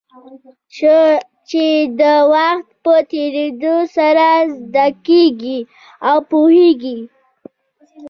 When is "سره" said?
3.95-4.27